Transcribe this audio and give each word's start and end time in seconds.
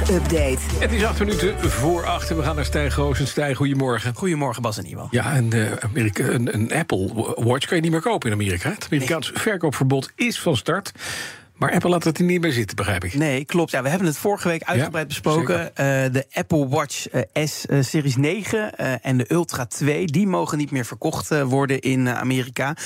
Update. 0.00 0.58
Het 0.78 0.92
is 0.92 1.04
acht 1.04 1.18
minuten 1.18 1.70
voor 1.70 2.06
acht 2.06 2.30
en 2.30 2.36
we 2.36 2.42
gaan 2.42 2.56
naar 2.56 2.64
Stijn 2.64 2.92
Goosen. 2.92 3.26
Stijn, 3.26 3.54
goedemorgen. 3.54 4.14
Goedemorgen 4.14 4.62
Bas 4.62 4.78
en 4.78 4.86
Iwan. 4.86 5.08
Ja, 5.10 5.36
een, 5.36 5.50
uh, 5.54 5.72
Amerika, 5.80 6.24
een, 6.24 6.54
een, 6.54 6.72
Apple 6.72 7.34
Watch 7.36 7.66
kan 7.66 7.76
je 7.76 7.82
niet 7.82 7.90
meer 7.90 8.00
kopen 8.00 8.28
in 8.28 8.34
Amerika. 8.34 8.70
Het 8.70 8.86
Amerikaans 8.90 9.30
verkoopverbod 9.34 10.12
is 10.14 10.40
van 10.40 10.56
start. 10.56 10.92
Maar 11.56 11.72
Apple 11.72 11.90
laat 11.90 12.04
het 12.04 12.18
er 12.18 12.24
niet 12.24 12.40
bij 12.40 12.52
zitten, 12.52 12.76
begrijp 12.76 13.04
ik. 13.04 13.14
Nee, 13.14 13.44
klopt. 13.44 13.70
Ja, 13.70 13.82
we 13.82 13.88
hebben 13.88 14.06
het 14.06 14.16
vorige 14.16 14.48
week 14.48 14.62
uitgebreid 14.62 15.12
ja, 15.12 15.20
besproken. 15.20 15.60
Uh, 15.60 15.66
de 16.12 16.26
Apple 16.32 16.68
Watch 16.68 17.14
uh, 17.14 17.46
S 17.46 17.66
uh, 17.68 17.82
Series 17.82 18.16
9 18.16 18.76
en 19.02 19.16
de 19.16 19.32
Ultra 19.32 19.66
2... 19.66 20.06
die 20.06 20.26
mogen 20.26 20.58
niet 20.58 20.70
meer 20.70 20.84
verkocht 20.84 21.42
worden 21.42 21.80
in 21.80 22.08
Amerika. 22.08 22.76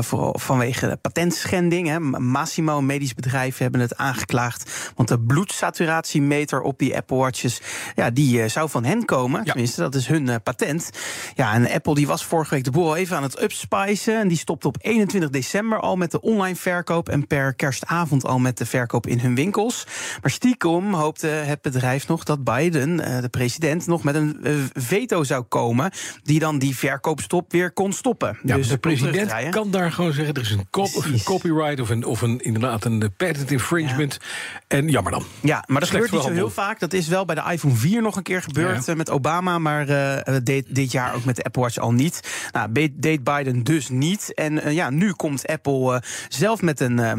vooral 0.00 0.38
vanwege 0.38 0.88
de 0.88 0.96
patentschending. 0.96 1.88
Hè. 1.88 2.00
Massimo, 2.00 2.78
een 2.78 2.86
medisch 2.86 3.14
bedrijf, 3.14 3.58
hebben 3.58 3.80
het 3.80 3.96
aangeklaagd. 3.96 4.92
Want 4.94 5.08
de 5.08 5.20
bloedsaturatiemeter 5.20 6.60
op 6.60 6.78
die 6.78 6.96
Apple 6.96 7.16
Watches... 7.16 7.60
Ja, 7.94 8.10
die 8.10 8.48
zou 8.48 8.70
van 8.70 8.84
hen 8.84 9.04
komen. 9.04 9.44
Ja. 9.44 9.52
Tenminste, 9.52 9.80
dat 9.80 9.94
is 9.94 10.06
hun 10.06 10.42
patent. 10.42 10.90
Ja, 11.34 11.52
en 11.52 11.70
Apple 11.70 11.94
die 11.94 12.06
was 12.06 12.24
vorige 12.24 12.54
week 12.54 12.64
de 12.64 12.70
boel 12.70 12.96
even 12.96 13.16
aan 13.16 13.22
het 13.22 13.42
upspicen. 13.42 14.20
En 14.20 14.28
die 14.28 14.38
stopte 14.38 14.66
op 14.66 14.76
21 14.80 15.30
december 15.30 15.80
al 15.80 15.96
met 15.96 16.10
de 16.10 16.20
online 16.20 16.56
verkoop... 16.56 17.08
en 17.08 17.26
per 17.26 17.54
kerstavond 17.54 17.92
avond 17.94 18.26
al 18.26 18.38
met 18.38 18.58
de 18.58 18.66
verkoop 18.66 19.06
in 19.06 19.18
hun 19.18 19.34
winkels. 19.34 19.86
Maar 20.22 20.30
stiekem 20.30 20.94
hoopte 20.94 21.26
het 21.26 21.62
bedrijf 21.62 22.08
nog 22.08 22.24
dat 22.24 22.44
Biden, 22.44 22.96
de 22.96 23.28
president, 23.30 23.86
nog 23.86 24.02
met 24.02 24.14
een 24.14 24.38
veto 24.72 25.24
zou 25.24 25.42
komen. 25.42 25.90
die 26.22 26.38
dan 26.38 26.58
die 26.58 26.76
verkoopstop 26.76 27.52
weer 27.52 27.72
kon 27.72 27.92
stoppen. 27.92 28.38
Ja, 28.42 28.56
dus 28.56 28.68
de 28.68 28.78
president 28.78 29.48
kan 29.50 29.70
daar 29.70 29.92
gewoon 29.92 30.12
zeggen: 30.12 30.34
er 30.34 30.40
is 30.40 30.50
een, 30.50 30.66
cop, 30.70 30.94
of 30.94 31.04
een 31.04 31.22
copyright 31.22 31.80
of, 31.80 31.88
een, 31.88 32.04
of 32.04 32.22
een, 32.22 32.40
inderdaad 32.40 32.84
een 32.84 33.12
patent 33.16 33.50
infringement. 33.50 34.18
Ja. 34.20 34.76
En 34.78 34.88
jammer 34.88 35.12
dan. 35.12 35.24
Ja, 35.40 35.64
maar 35.66 35.80
dat 35.80 35.90
gebeurt 35.90 36.10
niet 36.10 36.22
zo 36.22 36.32
heel 36.32 36.50
vaak. 36.50 36.80
Dat 36.80 36.92
is 36.92 37.08
wel 37.08 37.24
bij 37.24 37.34
de 37.34 37.50
iPhone 37.50 37.74
4 37.74 38.02
nog 38.02 38.16
een 38.16 38.22
keer 38.22 38.42
gebeurd 38.42 38.86
ja. 38.86 38.94
met 38.94 39.10
Obama. 39.10 39.58
Maar 39.58 39.88
uh, 39.88 40.36
deed 40.42 40.66
dit 40.68 40.92
jaar 40.92 41.14
ook 41.14 41.24
met 41.24 41.36
de 41.36 41.42
Apple 41.42 41.62
Watch 41.62 41.78
al 41.78 41.92
niet. 41.92 42.48
Nou, 42.52 42.90
deed 42.92 43.24
Biden 43.24 43.62
dus 43.62 43.88
niet. 43.88 44.34
En 44.34 44.52
uh, 44.52 44.72
ja, 44.72 44.90
nu 44.90 45.12
komt 45.12 45.46
Apple 45.46 45.94
uh, 45.94 45.98
zelf 46.28 46.62
met 46.62 46.80
een 46.80 46.98
uh, 46.98 47.12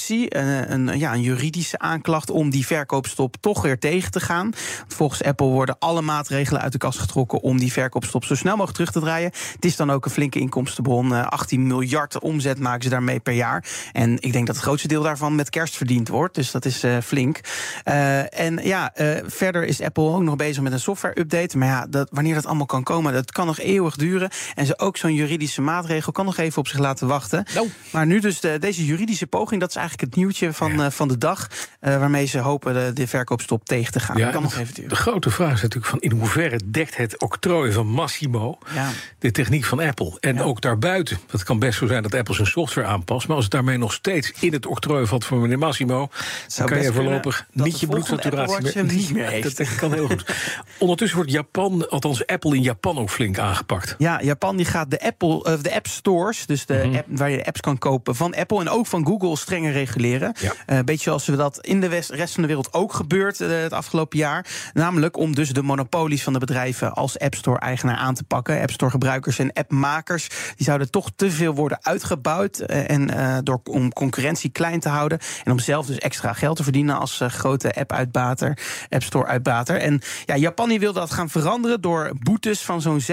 een, 0.00 0.72
een, 0.72 0.98
ja, 0.98 1.12
een 1.12 1.22
juridische 1.22 1.78
aanklacht 1.78 2.30
om 2.30 2.50
die 2.50 2.66
verkoopstop 2.66 3.36
toch 3.40 3.62
weer 3.62 3.78
tegen 3.78 4.10
te 4.10 4.20
gaan. 4.20 4.52
Volgens 4.88 5.22
Apple 5.22 5.46
worden 5.46 5.76
alle 5.78 6.02
maatregelen 6.02 6.60
uit 6.60 6.72
de 6.72 6.78
kast 6.78 6.98
getrokken 6.98 7.40
om 7.40 7.58
die 7.58 7.72
verkoopstop 7.72 8.24
zo 8.24 8.34
snel 8.34 8.56
mogelijk 8.56 8.76
terug 8.76 8.92
te 8.92 9.00
draaien. 9.00 9.30
Het 9.54 9.64
is 9.64 9.76
dan 9.76 9.90
ook 9.90 10.04
een 10.04 10.10
flinke 10.10 10.38
inkomstenbron. 10.38 11.12
18 11.12 11.66
miljard 11.66 12.18
omzet 12.18 12.58
maken 12.58 12.82
ze 12.82 12.88
daarmee 12.88 13.20
per 13.20 13.32
jaar. 13.32 13.64
En 13.92 14.16
ik 14.20 14.32
denk 14.32 14.46
dat 14.46 14.56
het 14.56 14.64
grootste 14.64 14.88
deel 14.88 15.02
daarvan 15.02 15.34
met 15.34 15.50
kerst 15.50 15.76
verdiend 15.76 16.08
wordt. 16.08 16.34
Dus 16.34 16.50
dat 16.50 16.64
is 16.64 16.84
uh, 16.84 16.98
flink. 17.00 17.40
Uh, 17.84 18.40
en 18.40 18.60
ja, 18.62 18.92
uh, 18.96 19.16
verder 19.26 19.64
is 19.64 19.80
Apple 19.80 20.04
ook 20.04 20.22
nog 20.22 20.36
bezig 20.36 20.62
met 20.62 20.72
een 20.72 20.80
software-update. 20.80 21.58
Maar 21.58 21.68
ja, 21.68 21.86
dat, 21.86 22.08
wanneer 22.12 22.34
dat 22.34 22.46
allemaal 22.46 22.66
kan 22.66 22.82
komen, 22.82 23.12
dat 23.12 23.32
kan 23.32 23.46
nog 23.46 23.58
eeuwig 23.58 23.96
duren. 23.96 24.30
En 24.54 24.66
ze 24.66 24.78
ook 24.78 24.96
zo'n 24.96 25.14
juridische 25.14 25.60
maatregel 25.60 26.12
kan 26.12 26.24
nog 26.24 26.36
even 26.36 26.58
op 26.58 26.68
zich 26.68 26.78
laten 26.78 27.06
wachten. 27.06 27.44
No. 27.54 27.66
Maar 27.90 28.06
nu 28.06 28.20
dus 28.20 28.40
de, 28.40 28.58
deze 28.58 28.84
juridische 28.84 29.26
poging, 29.26 29.60
dat 29.60 29.68
is 29.68 29.76
eigenlijk 29.88 30.10
het 30.10 30.16
nieuwtje 30.20 30.52
van, 30.52 30.72
ja. 30.72 30.84
uh, 30.84 30.90
van 30.90 31.08
de 31.08 31.18
dag. 31.18 31.48
Uh, 31.80 31.98
waarmee 31.98 32.26
ze 32.26 32.38
hopen 32.38 32.74
de, 32.74 32.90
de, 32.92 33.06
verkoopstop 33.06 33.64
tegen 33.64 33.92
te 33.92 34.00
gaan. 34.00 34.16
Ja, 34.16 34.30
kan 34.30 34.42
nog 34.42 34.56
even. 34.58 34.88
De 34.88 34.96
grote 34.96 35.30
vraag 35.30 35.52
is 35.52 35.62
natuurlijk 35.62 35.90
van 35.90 36.00
in 36.00 36.10
hoeverre 36.12 36.60
dekt 36.64 36.96
het 36.96 37.20
octrooi 37.20 37.72
van 37.72 37.86
Massimo 37.86 38.58
ja. 38.74 38.90
de 39.18 39.30
techniek 39.30 39.64
van 39.64 39.80
Apple. 39.80 40.16
En 40.20 40.42
ook 40.42 40.60
daarbuiten. 40.60 41.18
Het 41.30 41.42
kan 41.42 41.58
best 41.58 41.78
zo 41.78 41.86
zijn 41.86 42.02
dat 42.02 42.14
Apple 42.14 42.34
zijn 42.34 42.46
software 42.46 42.86
aanpast. 42.86 43.26
Maar 43.26 43.36
als 43.36 43.44
het 43.44 43.54
daarmee 43.54 43.78
nog 43.78 43.92
steeds 43.92 44.32
in 44.40 44.52
het 44.52 44.66
octrooi 44.66 45.06
valt 45.06 45.24
van 45.24 45.40
meneer 45.40 45.58
Massimo. 45.58 46.08
dan 46.56 46.66
kan 46.66 46.82
je 46.82 46.92
voorlopig 46.92 47.46
niet 47.52 47.80
je 47.80 47.86
bloedsaturatie 47.86 48.62
meer. 48.74 48.84
Niet 48.84 49.12
meer 49.12 49.28
heeft. 49.34 49.56
Dat 49.56 49.74
kan 49.74 49.92
heel 49.92 50.06
goed. 50.06 50.24
Ondertussen 50.78 51.16
wordt 51.16 51.32
Japan, 51.32 51.88
althans 51.88 52.26
Apple 52.26 52.54
in 52.54 52.62
Japan 52.62 52.98
ook 52.98 53.10
flink 53.10 53.38
aangepakt. 53.38 53.94
Ja, 53.98 54.20
Japan 54.22 54.56
die 54.56 54.66
gaat 54.66 54.90
de 54.90 55.00
Apple, 55.00 55.46
uh, 55.48 55.62
de 55.62 55.74
App 55.74 55.86
Stores, 55.86 56.46
dus 56.46 56.66
de 56.66 56.82
Mhm. 56.84 56.96
app 56.96 57.06
waar 57.08 57.30
je 57.30 57.36
de 57.36 57.46
apps 57.46 57.60
kan 57.60 57.78
kopen 57.78 58.16
van 58.16 58.34
Apple 58.34 58.60
en 58.60 58.68
ook 58.68 58.86
van 58.86 59.06
Google 59.06 59.36
strenger 59.36 59.72
reguleren. 59.74 60.34
Ja. 60.40 60.52
Een 60.66 60.84
beetje 60.84 61.02
zoals 61.02 61.26
we 61.26 61.36
dat 61.36 61.58
in 61.66 61.80
de 61.80 61.88
west, 61.88 62.10
rest 62.10 62.32
van 62.34 62.42
de 62.42 62.48
wereld 62.48 62.72
ook 62.72 62.92
gebeurt 62.92 63.40
uh, 63.40 63.48
het 63.48 63.72
afgelopen 63.72 64.18
jaar. 64.18 64.46
Namelijk 64.72 65.16
om 65.16 65.34
dus 65.34 65.52
de 65.52 65.62
monopolies 65.62 66.22
van 66.22 66.32
de 66.32 66.38
bedrijven 66.38 66.92
als 66.92 67.18
App 67.18 67.34
Store-eigenaar 67.34 67.96
aan 67.96 68.14
te 68.14 68.24
pakken. 68.24 68.60
App 68.60 68.70
Store-gebruikers 68.70 69.38
en 69.38 69.52
appmakers 69.52 70.28
die 70.28 70.66
zouden 70.66 70.90
toch 70.90 71.10
te 71.16 71.30
veel 71.30 71.54
worden 71.54 71.78
uitgebouwd. 71.82 72.60
Uh, 72.66 72.90
en 72.90 73.42
door, 73.44 73.60
om 73.64 73.92
concurrentie 73.92 74.50
klein 74.50 74.80
te 74.80 74.88
houden. 74.88 75.18
En 75.44 75.52
om 75.52 75.58
zelf 75.58 75.86
dus 75.86 75.98
extra 75.98 76.32
geld 76.32 76.56
te 76.56 76.62
verdienen 76.62 76.98
als 76.98 77.20
grote 77.26 77.74
app-uitbater, 77.74 78.58
App 78.88 79.02
Store-uitbater. 79.02 79.76
En 79.76 80.00
ja, 80.24 80.36
Japan 80.36 80.68
die 80.68 80.80
wil 80.80 80.92
dat 80.92 81.10
gaan 81.10 81.28
veranderen 81.28 81.80
door 81.80 82.10
boetes 82.18 82.60
van 82.60 82.80
zo'n 82.80 83.00
6% 83.00 83.04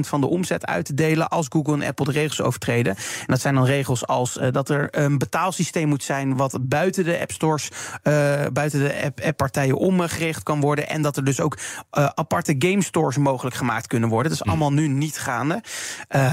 van 0.00 0.20
de 0.20 0.26
omzet 0.26 0.66
uit 0.66 0.84
te 0.84 0.94
delen 0.94 1.28
als 1.28 1.46
Google 1.48 1.74
en 1.74 1.88
Apple 1.88 2.04
de 2.04 2.12
regels 2.12 2.40
overtreden. 2.40 2.96
En 2.96 3.26
dat 3.26 3.40
zijn 3.40 3.54
dan 3.54 3.64
regels 3.64 4.06
als 4.06 4.38
dat 4.50 4.68
er 4.68 4.88
een 4.90 5.18
betaalsysteem 5.18 5.88
moet 5.88 5.97
zijn 6.02 6.36
wat 6.36 6.58
buiten 6.60 7.04
de 7.04 7.18
app 7.20 7.30
stores, 7.30 7.68
uh, 8.02 8.46
buiten 8.52 8.80
de 8.80 9.02
app, 9.04 9.20
app-partijen 9.20 9.76
omgericht 9.76 10.42
kan 10.42 10.60
worden. 10.60 10.88
En 10.88 11.02
dat 11.02 11.16
er 11.16 11.24
dus 11.24 11.40
ook 11.40 11.58
uh, 11.98 12.08
aparte 12.14 12.54
game 12.58 12.82
stores 12.82 13.16
mogelijk 13.16 13.56
gemaakt 13.56 13.86
kunnen 13.86 14.08
worden. 14.08 14.30
Dat 14.30 14.40
is 14.40 14.46
allemaal 14.46 14.72
nu 14.72 14.88
niet 14.88 15.18
gaande. 15.18 15.62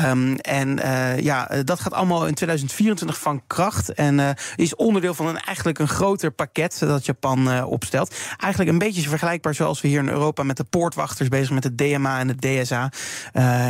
Um, 0.06 0.36
en 0.36 0.80
uh, 0.80 1.20
ja, 1.20 1.50
dat 1.64 1.80
gaat 1.80 1.94
allemaal 1.94 2.28
in 2.28 2.34
2024 2.34 3.20
van 3.20 3.42
kracht. 3.48 3.94
En 3.94 4.36
is 4.56 4.76
onderdeel 4.76 5.14
van 5.14 5.28
een, 5.28 5.40
eigenlijk 5.40 5.80
een 5.80 5.88
groter 5.88 6.32
pakket 6.32 6.80
dat 6.80 7.06
Japan 7.06 7.64
opstelt. 7.64 8.16
Eigenlijk 8.38 8.72
een 8.72 8.78
beetje 8.78 9.10
vergelijkbaar 9.10 9.56
zoals 9.56 9.82
we 9.82 9.88
hier 9.88 10.00
in 10.00 10.10
Europa 10.10 10.44
met 10.44 10.58
de 10.58 10.64
poortwachters 10.64 11.30
bezig 11.30 11.52
met 11.52 11.64
het 11.64 11.78
DMA 11.78 12.20
en 12.20 12.28
het 12.28 12.42
DSA. 12.42 12.92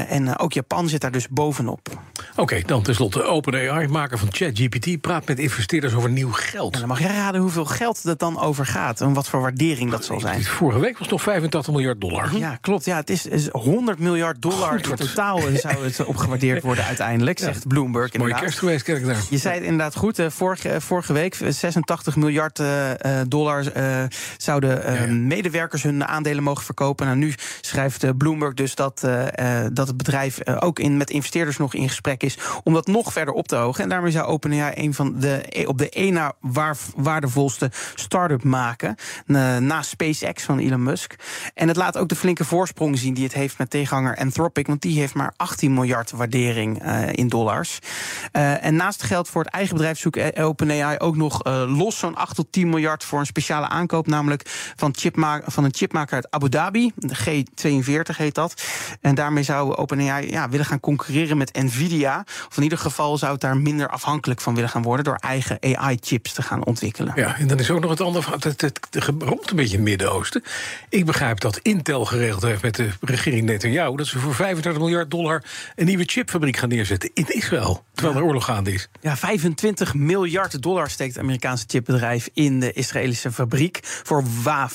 En 0.08 0.38
ook 0.38 0.54
Japan 0.54 0.90
zit 0.90 1.02
daar 1.02 1.12
dus 1.12 1.28
bovenop. 1.28 1.90
Oké, 2.38 2.44
okay, 2.44 2.64
dan 2.66 2.82
tenslotte 2.82 3.24
OpenAI, 3.24 3.88
maker 3.88 4.18
van 4.18 4.28
ChatGPT, 4.32 5.02
praat 5.02 5.28
met 5.28 5.40
investeerders 5.40 5.94
over 5.94 6.10
nieuw 6.10 6.32
geld. 6.32 6.74
Ja, 6.74 6.80
dan 6.80 6.88
mag 6.88 7.00
jij 7.00 7.16
raden 7.16 7.42
hoeveel 7.42 7.66
geld 7.66 8.04
het 8.04 8.20
dan 8.20 8.40
over 8.40 8.66
gaat 8.66 9.02
en 9.02 9.14
wat 9.14 9.30
voor 9.30 9.42
waardering 9.42 9.92
dat 9.92 10.06
zal 10.06 10.20
zijn. 10.20 10.44
Vorige 10.44 10.80
week 10.80 10.92
was 10.92 11.02
het 11.02 11.10
nog 11.10 11.22
85 11.22 11.74
miljard 11.74 12.02
dollar. 12.02 12.38
Ja, 12.38 12.58
klopt. 12.62 12.86
Ja, 12.86 12.96
het 12.96 13.10
is, 13.10 13.26
is 13.26 13.48
100 13.52 14.00
miljard 14.00 14.42
dollar 14.42 14.72
Goed, 14.72 15.00
in 15.00 15.08
totaal 15.08 15.42
zou 15.54 15.84
het 15.84 16.06
opgewaardeerd 16.06 16.64
worden 16.64 16.86
uiteindelijk, 16.86 17.40
zegt 17.40 17.64
ja, 17.64 17.68
Bloomberg. 17.68 18.18
Mooie 18.18 18.36
kerst 18.36 18.60
geweest, 18.60 18.84
kijk 18.84 19.06
daar. 19.06 19.24
Je 19.30 19.38
zei 19.38 19.54
het 19.54 19.64
inderdaad 19.64 19.96
goed. 19.96 20.20
Vorige, 20.28 20.82
vorige 20.82 21.14
week 21.14 21.38
86 21.50 22.16
miljard 22.16 22.60
uh, 22.60 22.92
dollar 23.28 23.78
uh, 23.78 24.04
zouden 24.38 24.78
uh, 24.78 24.96
ja, 24.96 25.06
ja. 25.06 25.12
medewerkers 25.12 25.84
hun 25.84 26.06
aandelen 26.06 26.44
mogen 26.44 26.64
verkopen. 26.64 27.06
Nou, 27.06 27.18
nu 27.18 27.34
schrijft 27.62 28.18
Bloomberg 28.18 28.54
dus 28.54 28.76
dat, 28.76 29.08
dat 29.74 29.88
het 29.88 29.98
bedrijf 29.98 30.48
ook 30.60 30.80
in, 30.80 30.98
met 30.98 31.10
investeerders 31.10 31.58
nog 31.58 31.74
in 31.74 31.88
gesprek 31.88 32.24
is 32.26 32.38
om 32.64 32.74
dat 32.74 32.88
nog 32.88 33.14
verder 33.14 33.34
op 33.34 33.48
te 33.48 33.56
hogen. 33.56 33.84
En 33.84 33.90
daarmee 33.90 34.12
zou 34.12 34.26
OpenAI 34.26 34.72
een 34.76 34.94
van 34.94 35.20
de 35.20 35.64
op 35.68 35.78
de 35.78 35.90
één 35.90 36.14
na 36.14 36.34
waar, 36.40 36.78
waardevolste 36.96 37.72
start-up 37.96 38.44
maken. 38.44 38.96
Na 39.60 39.82
SpaceX 39.82 40.44
van 40.44 40.60
Elon 40.60 40.84
Musk. 40.84 41.16
En 41.54 41.68
het 41.68 41.78
laat 41.78 41.98
ook 41.98 42.10
de 42.10 42.16
flinke 42.16 42.46
voorsprong 42.46 42.98
zien 42.98 43.14
die 43.14 43.24
het 43.24 43.34
heeft 43.34 43.58
met 43.58 43.70
tegenhanger 43.70 44.18
Anthropic. 44.18 44.68
Want 44.68 44.82
die 44.82 45.00
heeft 45.00 45.14
maar 45.14 45.34
18 45.38 45.74
miljard 45.74 46.12
waardering 46.12 46.84
uh, 46.84 47.14
in 47.14 47.28
dollars. 47.28 47.80
Uh, 48.34 48.66
en 48.66 48.76
naast 48.76 49.04
geld 49.04 49.30
voor 49.30 49.44
het 49.44 49.54
eigen 49.54 49.76
bedrijf 49.76 50.00
zoekt 50.00 50.40
OpenAI 50.40 50.98
ook 50.98 51.16
nog 51.16 51.44
los 51.68 52.00
zo'n 52.00 52.16
8 52.16 52.36
tot 52.36 52.52
10 52.52 52.70
miljard 52.70 53.04
voor 53.04 53.20
een 53.20 53.26
speciale 53.26 53.68
aankoop. 53.68 54.08
Namelijk 54.08 54.74
van, 54.76 54.94
chipma 54.96 55.42
van 55.46 55.64
een 55.64 55.74
chipmaker 55.74 56.16
uit 56.16 56.32
Abu 56.32 56.50
Dhabi. 56.50 56.92
De 56.96 57.16
G42 57.16 58.16
heet 58.18 58.36
dat. 58.36 58.64
En 59.02 59.16
daarmee 59.16 59.44
zou 59.44 59.76
OpenAI 59.76 60.30
ja, 60.30 60.50
willen 60.50 60.66
gaan 60.66 60.80
concurreren 60.80 61.38
met 61.38 61.54
Nvidia. 61.54 62.15
Of 62.48 62.58
in 62.58 62.64
ieder 62.64 62.78
geval 62.78 63.18
zou 63.18 63.32
het 63.32 63.42
daar 63.42 63.58
minder 63.58 63.90
afhankelijk 63.90 64.42
van 64.42 64.56
willen 64.56 64.70
gaan 64.70 64.82
worden 64.82 65.06
door 65.06 65.16
eigen 65.16 65.58
AI-chips 65.62 66.34
te 66.34 66.42
gaan 66.42 66.66
ontwikkelen. 66.66 67.14
Ja, 67.16 67.38
en 67.38 67.48
dan 67.48 67.60
is 67.60 67.70
ook 67.70 67.82
nog 67.82 67.90
het 67.90 68.02
andere 68.02 68.32
het, 68.32 68.44
het, 68.44 68.62
het, 68.62 69.08
een 69.08 69.40
beetje 69.56 69.78
in 69.78 69.80
het 69.80 69.90
Midden-Oosten. 69.90 70.44
Ik 70.90 71.06
begrijp 71.06 71.40
dat 71.40 71.58
Intel 71.58 72.06
geregeld 72.06 72.44
heeft 72.44 72.62
met 72.62 72.76
de 72.76 72.90
regering 73.02 73.46
Netanyahu... 73.46 73.96
dat 73.96 74.08
ze 74.08 74.20
voor 74.20 74.36
35 74.36 74.82
miljard 74.82 75.12
dollar 75.12 75.44
een 75.76 75.86
nieuwe 75.86 76.04
chipfabriek 76.06 76.58
gaan 76.58 76.70
neerzetten 76.70 77.10
in 77.14 77.26
Israël. 77.28 77.84
Terwijl 77.94 78.18
er 78.18 78.24
oorlog 78.24 78.46
gaande 78.46 78.74
is. 78.74 78.90
Ja, 79.02 79.18
25 79.18 79.94
miljard 79.94 80.62
dollar 80.62 80.90
steekt 80.90 81.14
het 81.14 81.24
Amerikaanse 81.24 81.66
chipbedrijf... 81.68 82.30
in 82.34 82.60
de 82.60 82.74
Israëlische 82.74 83.32
fabriek 83.32 83.80
voor 83.82 84.24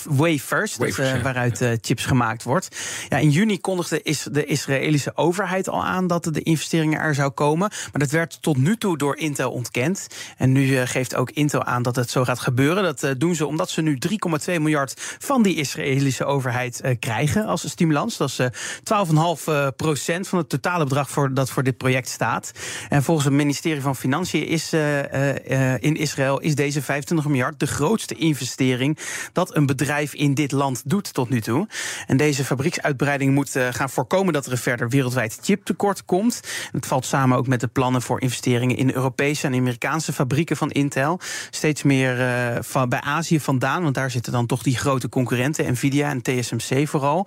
wafers, 0.07 0.79
uh, 0.79 1.23
waaruit 1.23 1.61
uh, 1.61 1.73
chips 1.81 2.05
gemaakt 2.05 2.43
wordt. 2.43 2.77
Ja, 3.09 3.19
in 3.19 3.31
juni 3.31 3.61
kondigde 3.61 4.03
is 4.03 4.27
de 4.33 4.45
Israëlische 4.45 5.17
overheid 5.17 5.69
al 5.69 5.85
aan... 5.85 6.07
dat 6.07 6.25
de 6.25 6.43
investeringen 6.43 7.01
er 7.01 7.15
zou 7.15 7.30
komen. 7.31 7.69
Maar 7.69 8.01
dat 8.01 8.11
werd 8.11 8.43
tot 8.43 8.57
nu 8.57 8.77
toe 8.77 8.99
door 8.99 9.17
Intel 9.17 9.51
ontkend. 9.51 10.07
En 10.37 10.53
nu 10.53 10.67
uh, 10.67 10.83
geeft 10.85 11.15
ook 11.15 11.31
Intel 11.31 11.65
aan 11.65 11.83
dat 11.83 11.97
het 11.97 12.11
zo 12.11 12.25
gaat 12.25 12.41
gebeuren. 12.41 12.83
Dat 12.83 13.21
doen 13.21 13.35
ze 13.35 13.47
omdat 13.47 13.71
ze 13.71 13.83
nu 13.83 13.99
3,2 14.09 14.17
miljard 14.47 15.17
van 15.19 15.43
die 15.43 15.57
Israëlische 15.57 16.25
overheid 16.25 16.97
krijgen 16.99 17.47
als 17.47 17.69
stimulans. 17.71 18.17
Dat 18.17 18.29
is 18.29 18.41
12,5 18.41 19.77
procent 19.77 20.29
van 20.29 20.39
het 20.39 20.49
totale 20.49 20.85
bedrag 20.85 21.11
voor, 21.11 21.35
dat 21.35 21.51
voor 21.51 21.63
dit 21.63 21.77
project 21.77 22.09
staat. 22.09 22.53
En 22.89 23.03
volgens 23.03 23.27
het 23.27 23.37
ministerie 23.37 23.83
van 23.83 23.97
Financiën 23.97 24.47
is 24.47 24.73
in 25.79 25.97
Israël 25.97 26.41
is 26.41 26.55
deze 26.55 26.83
25 26.83 27.27
miljard 27.27 27.61
de 27.61 27.67
grootste 27.67 28.15
investering 28.15 28.99
dat 29.33 29.57
een 29.57 29.67
bedrijf 29.67 30.15
in 30.15 30.35
dit 30.35 30.53
land 30.53 30.83
doet 30.85 31.15
tot 31.15 31.29
nu 31.29 31.41
toe. 31.41 31.69
En 32.07 32.17
deze 32.17 32.45
fabrieksuitbreiding 32.45 33.35
moet 33.35 33.57
gaan 33.71 33.91
voorkomen 33.91 34.33
dat 34.33 34.47
er 34.47 34.53
een 34.53 34.59
verder 34.59 34.89
wereldwijd 34.89 35.39
chiptekort 35.43 36.05
komt. 36.05 36.41
Het 36.73 36.87
valt 36.87 37.07
samen 37.07 37.20
ook 37.29 37.47
met 37.47 37.61
de 37.61 37.69
plannen 37.69 38.03
voor 38.03 38.21
investeringen 38.21 38.77
in 38.77 38.95
Europese 38.95 39.47
en 39.47 39.55
Amerikaanse 39.55 40.13
fabrieken 40.13 40.57
van 40.57 40.71
Intel. 40.71 41.21
Steeds 41.51 41.83
meer 41.83 42.21
uh, 42.21 42.57
van, 42.61 42.89
bij 42.89 43.01
Azië 43.01 43.41
vandaan, 43.41 43.83
want 43.83 43.95
daar 43.95 44.11
zitten 44.11 44.33
dan 44.33 44.47
toch 44.47 44.63
die 44.63 44.77
grote 44.77 45.09
concurrenten, 45.09 45.73
Nvidia 45.73 46.11
en 46.11 46.23
TSMC 46.23 46.89
vooral. 46.89 47.27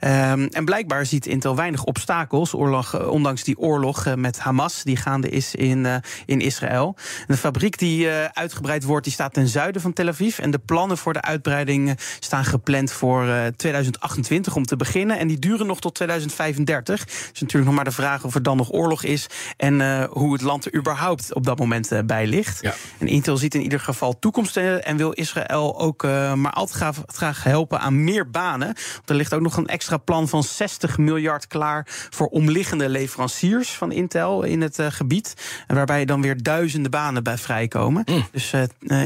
Um, 0.00 0.46
en 0.46 0.64
blijkbaar 0.64 1.06
ziet 1.06 1.26
Intel 1.26 1.56
weinig 1.56 1.84
obstakels, 1.84 2.54
oorlog, 2.54 3.08
ondanks 3.08 3.44
die 3.44 3.58
oorlog 3.58 4.16
met 4.16 4.38
Hamas 4.38 4.82
die 4.82 4.96
gaande 4.96 5.28
is 5.28 5.54
in, 5.54 6.02
in 6.26 6.40
Israël. 6.40 6.96
De 7.26 7.36
fabriek 7.36 7.78
die 7.78 8.08
uitgebreid 8.32 8.84
wordt, 8.84 9.04
die 9.04 9.12
staat 9.12 9.32
ten 9.32 9.48
zuiden 9.48 9.82
van 9.82 9.92
Tel 9.92 10.08
Aviv. 10.08 10.38
En 10.38 10.50
de 10.50 10.58
plannen 10.58 10.98
voor 10.98 11.12
de 11.12 11.22
uitbreiding 11.22 11.98
staan 12.20 12.44
gepland 12.44 12.92
voor 12.92 13.26
2028 13.56 14.56
om 14.56 14.64
te 14.64 14.76
beginnen. 14.76 15.18
En 15.18 15.28
die 15.28 15.38
duren 15.38 15.66
nog 15.66 15.80
tot 15.80 15.94
2035. 15.94 17.00
Het 17.00 17.30
is 17.34 17.40
natuurlijk 17.40 17.64
nog 17.64 17.74
maar 17.74 17.84
de 17.84 17.90
vraag 17.90 18.24
of 18.24 18.34
er 18.34 18.42
dan 18.42 18.56
nog 18.56 18.72
oorlog 18.72 19.02
is. 19.02 19.26
En 19.56 19.80
uh, 19.80 20.04
hoe 20.04 20.32
het 20.32 20.42
land 20.42 20.66
er 20.66 20.74
überhaupt 20.74 21.34
op 21.34 21.44
dat 21.44 21.58
moment 21.58 21.92
uh, 21.92 21.98
bij 22.04 22.26
ligt. 22.26 22.62
Ja. 22.62 22.74
En 22.98 23.06
Intel 23.06 23.36
ziet 23.36 23.54
in 23.54 23.62
ieder 23.62 23.80
geval 23.80 24.18
toekomst 24.18 24.56
en 24.56 24.96
wil 24.96 25.10
Israël 25.10 25.80
ook 25.80 26.02
maar 26.02 26.52
altijd 26.52 26.76
graag, 26.76 27.02
graag, 27.06 27.44
helpen 27.44 27.80
aan 27.80 28.04
meer 28.04 28.30
banen. 28.30 28.66
Want 28.66 29.10
er 29.10 29.14
ligt 29.14 29.34
ook 29.34 29.40
nog 29.40 29.56
een 29.56 29.66
extra 29.66 29.96
plan 29.96 30.28
van 30.28 30.42
60 30.42 30.98
miljard 30.98 31.46
klaar 31.46 31.86
voor 32.10 32.26
omliggende 32.26 32.88
leveranciers 32.88 33.70
van 33.70 33.92
Intel 33.92 34.42
in 34.42 34.60
het 34.60 34.78
gebied. 34.80 35.34
Waarbij 35.66 36.04
dan 36.04 36.22
weer 36.22 36.42
duizenden 36.42 36.90
banen 36.90 37.22
bij 37.22 37.38
vrijkomen. 37.38 38.02
Mm. 38.06 38.26
Dus 38.32 38.52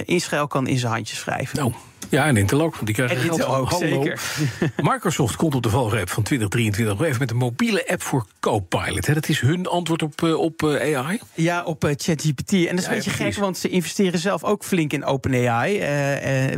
Israël 0.05 0.47
kan 0.47 0.67
in 0.67 0.79
zijn 0.79 0.93
handjes 0.93 1.25
wrijven. 1.25 1.59
Nou. 1.59 1.73
Ja, 2.09 2.27
en 2.27 2.37
Intel 2.37 2.63
ook, 2.63 2.75
want 2.75 2.87
die 2.87 2.95
krijgen 2.95 3.17
en 3.17 3.23
Intel 3.23 3.57
ook, 3.57 3.73
zeker. 3.73 4.21
Microsoft 4.93 5.37
komt 5.37 5.55
op 5.55 5.63
de 5.63 5.71
valreep 5.71 6.11
van 6.11 6.23
2023 6.23 7.07
even 7.07 7.19
met 7.19 7.31
een 7.31 7.37
mobiele 7.37 7.89
app 7.89 8.03
voor 8.03 8.27
Copilot. 8.41 9.07
Hè. 9.07 9.15
Dat 9.15 9.29
is 9.29 9.41
hun 9.41 9.67
antwoord 9.67 10.03
op, 10.03 10.23
uh, 10.23 10.39
op 10.39 10.63
uh, 10.63 10.97
AI? 10.99 11.21
Ja, 11.35 11.65
op 11.65 11.85
uh, 11.85 11.91
ChatGPT. 11.97 12.53
En 12.53 12.77
dat 12.77 12.79
is 12.79 12.85
ja, 12.85 12.91
een 12.91 12.97
beetje 12.97 13.11
gek, 13.11 13.35
want 13.35 13.59
ze 13.59 13.69
investeren 13.69 14.19
zelf 14.19 14.45
ook 14.45 14.65
flink 14.65 14.93
in 14.93 15.05
OpenAI, 15.05 15.79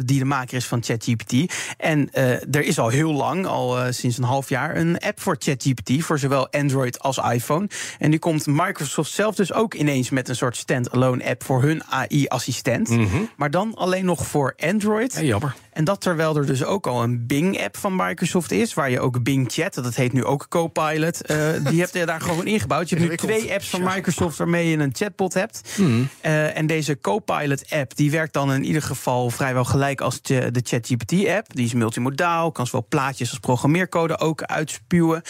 die 0.05 0.19
de 0.19 0.25
maker 0.25 0.57
is 0.57 0.67
van 0.67 0.83
ChatGPT. 0.83 1.55
En 1.77 2.13
er 2.51 2.63
is 2.63 2.79
al 2.79 2.89
heel 2.89 3.13
lang, 3.13 3.47
al 3.47 3.93
sinds 3.93 4.19
een 4.19 4.25
half 4.25 4.49
jaar, 4.49 4.77
een 4.77 4.99
app 4.99 5.21
voor 5.21 5.37
ChatGPT 5.39 6.05
voor 6.05 6.19
zowel 6.19 6.51
Android 6.51 6.99
als 6.99 7.19
iPhone. 7.19 7.69
En 7.99 8.11
nu 8.11 8.19
komt 8.19 8.47
Microsoft 8.47 9.11
zelf 9.11 9.35
dus 9.35 9.53
ook 9.53 9.75
ineens 9.75 10.11
met 10.11 10.29
een 10.29 10.37
soort 10.37 10.57
standalone 10.57 11.25
app 11.25 11.45
voor 11.45 11.63
hun 11.63 11.83
AI-assistent. 11.85 12.89
Mm 12.89 13.07
-hmm. 13.07 13.31
Maar 13.37 13.51
dan 13.51 13.75
alleen 13.75 14.05
nog 14.05 14.27
voor 14.27 14.55
Android. 14.57 15.19
Ja, 15.21 15.38
jammer. 15.39 15.68
En 15.79 15.85
dat 15.85 16.01
terwijl 16.01 16.37
er 16.37 16.47
dus 16.47 16.65
ook 16.65 16.87
al 16.87 17.03
een 17.03 17.27
Bing-app 17.27 17.77
van 17.77 17.97
Microsoft 17.97 18.51
is, 18.51 18.75
waar 18.75 18.91
je 18.91 19.01
ook 19.01 19.23
Bing 19.23 19.53
Chat, 19.53 19.75
dat 19.75 19.95
heet 19.95 20.13
nu 20.13 20.25
ook 20.25 20.47
Copilot, 20.49 21.31
uh, 21.31 21.37
die 21.71 21.81
heb 21.81 21.95
je 21.95 22.07
daar 22.07 22.21
gewoon 22.21 22.47
inggebouwd. 22.47 22.89
Je 22.89 22.97
hebt 22.97 23.11
nu 23.11 23.17
twee 23.17 23.53
apps 23.53 23.69
van 23.69 23.83
Microsoft 23.83 24.39
waarmee 24.39 24.69
je 24.69 24.77
een 24.77 24.95
chatbot 24.95 25.35
hebt. 25.35 25.63
Mm. 25.77 26.09
Uh, 26.23 26.57
en 26.57 26.67
deze 26.67 27.01
Copilot-app 27.01 27.97
die 27.97 28.11
werkt 28.11 28.33
dan 28.33 28.53
in 28.53 28.65
ieder 28.65 28.83
geval 28.83 29.31
vrijwel 29.31 29.65
gelijk 29.65 30.01
als 30.01 30.23
de, 30.23 30.51
de 30.51 30.61
ChatGPT-app. 30.63 31.55
Die 31.55 31.65
is 31.65 31.73
multimodaal, 31.73 32.53
kan 32.53 32.67
zowel 32.67 32.87
plaatjes 32.89 33.31
als 33.31 33.39
programmeercode 33.39 34.19
ook 34.19 34.43
uitspuwen. 34.43 35.23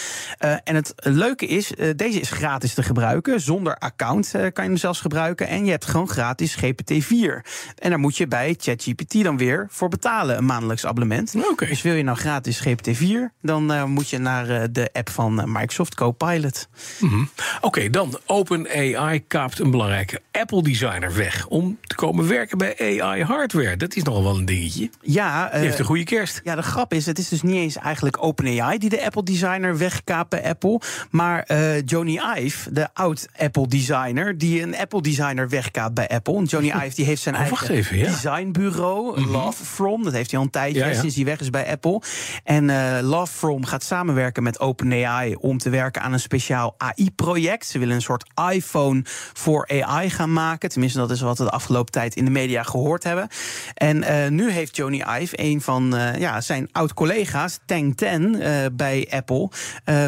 Uh, 0.45 0.53
en 0.65 0.75
het 0.75 0.93
leuke 0.97 1.47
is, 1.47 1.73
deze 1.97 2.21
is 2.21 2.31
gratis 2.31 2.75
te 2.75 2.83
gebruiken. 2.83 3.41
Zonder 3.41 3.77
account 3.77 4.31
kan 4.31 4.65
je 4.65 4.71
hem 4.71 4.77
zelfs 4.77 5.01
gebruiken. 5.01 5.49
En 5.49 5.65
je 5.65 5.71
hebt 5.71 5.87
gewoon 5.87 6.09
gratis 6.09 6.57
GPT-4. 6.57 7.47
En 7.79 7.91
daar 7.91 7.99
moet 7.99 8.17
je 8.17 8.27
bij 8.27 8.55
ChatGPT 8.59 9.23
dan 9.23 9.37
weer 9.37 9.67
voor 9.71 9.89
betalen, 9.89 10.38
een 10.39 10.45
maandelijks 10.45 10.87
abonnement. 10.87 11.35
Okay. 11.51 11.69
Dus 11.69 11.83
wil 11.83 11.95
je 11.95 12.03
nou 12.03 12.19
gratis 12.19 12.63
GPT-4, 12.67 13.35
dan 13.43 13.73
uh, 13.73 13.85
moet 13.85 14.11
je 14.11 14.19
naar 14.19 14.51
uh, 14.51 14.63
de 14.71 14.91
app 14.93 15.11
van 15.11 15.35
Microsoft 15.47 15.95
Copilot. 15.95 16.69
Mm 17.01 17.09
-hmm. 17.09 17.29
Oké, 17.57 17.67
okay, 17.67 17.91
dan 17.91 18.19
OpenAI 18.27 19.25
kaapt 19.27 19.59
een 19.59 19.71
belangrijke 19.71 20.21
Apple-designer 20.33 21.15
weg... 21.15 21.47
om 21.47 21.79
te 21.81 21.95
komen 21.95 22.29
werken 22.29 22.59
bij 22.59 23.01
AI-hardware. 23.03 23.77
Dat 23.77 23.97
is 23.97 24.03
nogal 24.03 24.23
wel 24.23 24.37
een 24.37 24.45
dingetje. 24.45 24.91
Ja, 25.01 25.49
heeft 25.53 25.79
een 25.79 25.85
goede 25.85 26.05
kerst. 26.05 26.41
Ja, 26.45 26.55
de 26.55 26.63
grap 26.63 26.93
is, 26.95 27.07
het 27.07 27.19
is 27.19 27.29
dus 27.29 27.43
niet 27.43 27.57
eens 27.57 27.77
eigenlijk 27.77 28.23
OpenAI... 28.23 28.79
die 28.79 28.91
de 28.91 29.05
Apple-designer 29.05 29.79
wegkaapt 29.79 30.29
bij 30.29 30.45
Apple... 30.45 30.81
maar 31.11 31.47
Johnny 31.85 32.21
Ive, 32.37 32.73
de 32.73 32.89
oud-Apple-designer... 32.95 34.39
die 34.39 34.63
een 34.63 34.77
Apple-designer 34.77 35.49
wegkaapt 35.49 35.95
bij 35.95 36.09
Apple. 36.09 36.45
Johnny 36.45 36.73
Ive 36.85 36.95
die 36.95 37.05
heeft 37.05 37.23
zijn 37.23 37.35
oh, 37.35 37.41
eigen 37.41 37.71
even, 37.71 37.99
ja. 37.99 38.05
designbureau... 38.05 39.19
Mm 39.19 39.25
-hmm. 39.25 39.33
Love 39.33 39.65
From. 39.65 40.03
Dat 40.03 40.13
heeft 40.29 40.31
hij 40.31 40.39
al 40.39 40.45
een 40.45 40.73
tijdje, 40.75 40.91
ja, 40.91 40.97
ja. 40.97 41.01
sinds 41.01 41.17
hij 41.17 41.25
weg 41.25 41.41
is 41.41 41.51
bij 41.51 41.71
Apple. 41.71 42.03
En 42.45 42.69
uh, 42.69 42.99
Love 43.03 43.33
From 43.33 43.65
gaat 43.65 43.83
samenwerken 43.83 44.43
met 44.43 44.61
OpenAI 44.61 45.35
om 45.35 45.59
te 45.59 45.71
werken 45.71 46.03
aan 46.03 46.13
een 46.13 46.21
speciaal 46.21 46.75
AI-project. 46.79 47.67
Ze 47.67 47.79
willen 47.79 47.95
een 47.95 48.03
soort 48.03 48.25
iPhone 48.53 49.03
voor 49.33 49.69
AI 49.69 50.11
gaan 50.11 50.33
maken. 50.33 50.69
Tenminste, 50.69 50.99
dat 50.99 51.11
is 51.11 51.21
wat 51.21 51.39
we 51.39 51.45
de 51.45 51.51
afgelopen 51.51 51.93
tijd 51.93 52.15
in 52.15 52.25
de 52.25 52.31
media 52.31 52.63
gehoord 52.63 53.05
hebben. 53.05 53.29
En 53.75 53.97
uh, 53.97 54.29
nu 54.29 54.51
heeft 54.51 54.77
Johnny 54.77 55.05
Ive, 55.21 55.43
een 55.43 55.61
van 55.61 55.95
uh, 55.95 56.17
ja, 56.17 56.41
zijn 56.41 56.69
oud-collega's, 56.73 57.59
Tang 57.67 57.97
Ten, 57.97 58.43
bij 58.77 59.09
Apple, 59.11 59.51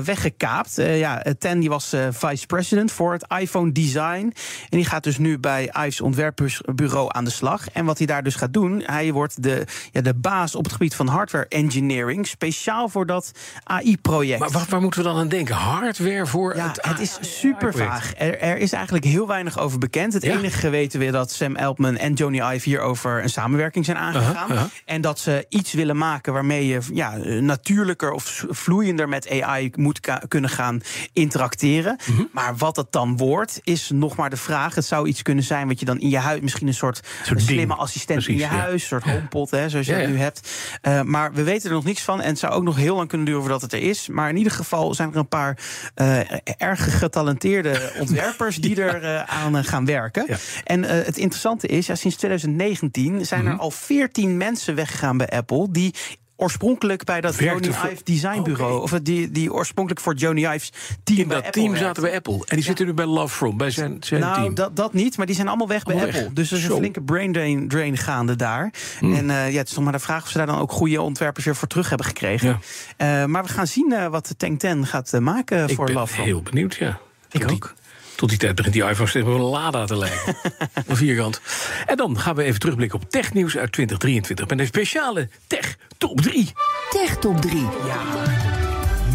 weggekaapt. 0.04 0.74
ja, 0.76 1.22
Ten 1.38 1.60
die 1.60 1.68
was 1.68 1.94
vice 2.10 2.46
president 2.46 2.92
voor 2.92 3.12
het 3.12 3.26
iPhone 3.38 3.72
design. 3.72 4.32
En 4.68 4.76
die 4.78 4.84
gaat 4.84 5.04
dus 5.04 5.18
nu 5.18 5.38
bij 5.38 5.72
Ives 5.86 6.00
ontwerpbureau 6.00 7.08
aan 7.12 7.24
de 7.24 7.30
slag. 7.30 7.70
En 7.70 7.84
wat 7.84 7.98
hij 7.98 8.06
daar 8.06 8.22
dus 8.22 8.34
gaat 8.34 8.52
doen, 8.52 8.82
hij 8.86 9.12
wordt 9.12 9.42
de, 9.42 9.64
ja, 9.92 9.99
de 10.02 10.14
baas 10.14 10.54
op 10.54 10.64
het 10.64 10.72
gebied 10.72 10.94
van 10.94 11.06
hardware 11.06 11.46
engineering. 11.48 12.26
Speciaal 12.26 12.88
voor 12.88 13.06
dat 13.06 13.32
AI-project. 13.64 14.40
Maar 14.40 14.50
waar, 14.50 14.66
waar, 14.68 14.80
moeten 14.80 15.02
we 15.02 15.08
dan 15.08 15.18
aan 15.18 15.28
denken? 15.28 15.54
Hardware 15.54 16.26
voor 16.26 16.56
ja, 16.56 16.66
het 16.66 16.86
Het 16.86 16.98
is 16.98 17.18
super 17.20 17.74
vaag. 17.74 18.12
Er, 18.16 18.38
er, 18.40 18.56
is 18.56 18.72
eigenlijk 18.72 19.04
heel 19.04 19.26
weinig 19.26 19.58
over 19.58 19.78
bekend. 19.78 20.12
Het 20.12 20.22
ja? 20.22 20.38
enige 20.38 20.70
weten 20.70 21.00
we 21.00 21.10
dat 21.10 21.32
Sam 21.32 21.56
Altman 21.56 21.96
en 21.96 22.12
Johnny 22.12 22.40
Ive 22.54 22.68
hierover 22.68 23.22
een 23.22 23.30
samenwerking 23.30 23.84
zijn 23.84 23.96
aangegaan. 23.96 24.30
Uh 24.30 24.36
-huh, 24.40 24.50
uh 24.50 24.60
-huh. 24.60 24.70
En 24.84 25.00
dat 25.00 25.18
ze 25.18 25.46
iets 25.48 25.72
willen 25.72 25.96
maken 25.96 26.32
waarmee 26.32 26.66
je 26.66 26.78
ja, 26.92 27.16
natuurlijker 27.40 28.10
of 28.10 28.44
vloeiender 28.48 29.08
met 29.08 29.40
AI 29.42 29.70
moet 29.74 30.00
kunnen 30.28 30.50
gaan 30.50 30.80
interacteren. 31.12 31.98
Uh 32.00 32.08
Mhm. 32.10 32.18
-huh. 32.18 32.26
Maar 32.32 32.56
wat 32.56 32.76
het 32.76 32.92
dan 32.92 33.16
wordt, 33.16 33.60
is 33.62 33.90
nog 33.90 34.16
maar 34.16 34.30
de 34.30 34.36
vraag. 34.36 34.74
Het 34.74 34.84
zou 34.84 35.08
iets 35.08 35.22
kunnen 35.22 35.44
zijn 35.44 35.68
wat 35.68 35.80
je 35.80 35.84
dan 35.86 36.00
in 36.00 36.08
je 36.08 36.18
huis, 36.18 36.40
misschien 36.40 36.66
een 36.66 36.74
soort, 36.74 37.00
slimme 37.22 37.44
ding. 37.66 37.72
assistent 37.72 38.24
Precies, 38.24 38.42
in 38.42 38.48
je 38.48 38.56
huis, 38.56 38.72
een 38.72 38.88
soort 38.88 39.04
HomePod, 39.10 39.50
hè, 39.50 39.68
zoals 39.68 39.86
je 39.90 40.00
ja, 40.00 40.06
dat 40.06 40.16
nu 40.16 40.22
hebt. 40.22 40.50
Uh, 40.82 41.02
maar 41.02 41.32
we 41.32 41.42
weten 41.42 41.68
er 41.68 41.74
nog 41.74 41.84
niks 41.84 42.02
van. 42.02 42.20
En 42.20 42.28
het 42.28 42.38
zou 42.38 42.52
ook 42.52 42.62
nog 42.62 42.76
heel 42.76 42.96
lang 42.96 43.08
kunnen 43.08 43.26
duren 43.26 43.42
voordat 43.42 43.62
het 43.62 43.72
er 43.72 43.82
is. 43.82 44.08
Maar 44.08 44.28
in 44.28 44.36
ieder 44.36 44.52
geval 44.52 44.94
zijn 44.94 45.10
er 45.12 45.16
een 45.16 45.28
paar 45.28 45.58
uh, 45.96 46.18
erg 46.56 46.98
getalenteerde 46.98 47.92
ontwerpers 48.00 48.56
die 48.56 48.82
er 48.82 49.02
uh, 49.02 49.22
aan 49.22 49.64
gaan 49.64 49.84
werken. 49.84 50.26
En 50.64 50.82
het 50.82 51.16
interessante 51.16 51.66
is, 51.66 51.86
ja, 51.86 51.94
sinds 51.94 52.16
2019 52.16 53.26
zijn 53.26 53.46
er 53.46 53.56
al 53.56 53.70
14 53.70 54.36
mensen 54.36 54.74
weggegaan 54.74 55.16
bij 55.16 55.28
Apple 55.28 55.70
die 55.70 55.94
oorspronkelijk 56.40 57.04
bij 57.04 57.20
dat 57.20 57.36
Werkte 57.36 57.64
Johnny 57.68 57.80
voor- 57.80 57.90
Ive 57.90 58.02
designbureau. 58.04 58.80
Of 58.82 58.90
die, 59.02 59.30
die 59.30 59.52
oorspronkelijk 59.52 60.02
voor 60.04 60.14
Johnny 60.14 60.44
Ive's 60.46 60.72
team 61.04 61.18
In 61.20 61.28
dat 61.28 61.52
team 61.52 61.66
werkte. 61.66 61.84
zaten 61.84 62.02
bij 62.02 62.14
Apple. 62.14 62.34
En 62.46 62.56
die 62.56 62.64
zitten 62.64 62.86
nu 62.86 62.92
bij 62.94 63.06
Love 63.06 63.34
From, 63.34 63.56
bij 63.56 63.70
zijn, 63.70 63.96
zijn 64.00 64.20
nou, 64.20 64.34
team. 64.34 64.54
dat, 64.54 64.76
dat 64.76 64.92
niet, 64.92 65.16
maar 65.16 65.26
die 65.26 65.34
zijn 65.34 65.48
allemaal 65.48 65.68
weg 65.68 65.82
bij 65.84 66.02
Apple. 66.02 66.30
Dus 66.32 66.50
er 66.50 66.56
is 66.58 66.64
een 66.64 66.76
flinke 66.76 67.02
brain 67.02 67.32
drain, 67.32 67.68
drain 67.68 67.96
gaande 67.96 68.36
daar. 68.36 68.72
Hmm. 68.98 69.14
En 69.14 69.28
uh, 69.28 69.50
ja, 69.52 69.58
het 69.58 69.68
is 69.68 69.74
nog 69.74 69.84
maar 69.84 69.92
de 69.92 69.98
vraag 69.98 70.22
of 70.22 70.28
ze 70.28 70.38
daar 70.38 70.46
dan 70.46 70.58
ook 70.58 70.72
goede 70.72 71.02
ontwerpers 71.02 71.44
weer 71.44 71.56
voor 71.56 71.68
terug 71.68 71.88
hebben 71.88 72.06
gekregen. 72.06 72.60
Ja. 72.98 73.22
Uh, 73.22 73.28
maar 73.28 73.42
we 73.42 73.48
gaan 73.48 73.66
zien 73.66 73.92
uh, 73.92 74.06
wat 74.06 74.26
de 74.26 74.36
Tank 74.36 74.60
10 74.60 74.86
gaat 74.86 75.12
maken 75.20 75.68
Ik 75.68 75.74
voor 75.74 75.84
ben 75.84 75.94
Love 75.94 76.12
From. 76.14 76.24
heel 76.24 76.42
benieuwd, 76.42 76.74
ja. 76.74 76.98
Ik 77.30 77.50
ook. 77.50 77.74
Tot 78.20 78.28
die 78.28 78.38
tijd 78.38 78.54
begint 78.54 78.74
die 78.74 78.84
iPhone 78.84 79.08
steeds 79.08 79.24
meer 79.26 79.34
op 79.34 79.40
een 79.40 79.46
Lada 79.46 79.84
te 79.84 79.96
lijken. 79.96 80.36
een 80.86 80.96
vierkant. 80.96 81.40
En 81.86 81.96
dan 81.96 82.18
gaan 82.18 82.34
we 82.34 82.42
even 82.42 82.60
terugblikken 82.60 83.00
op 83.02 83.10
technieuws 83.10 83.56
uit 83.56 83.72
2023... 83.72 84.48
met 84.48 84.58
een 84.58 84.66
speciale 84.66 85.28
Tech 85.46 85.76
Top 85.98 86.20
3. 86.20 86.52
Tech 86.90 87.16
Top 87.16 87.40
3. 87.40 87.66